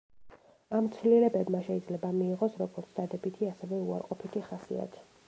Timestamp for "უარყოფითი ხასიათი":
3.89-5.07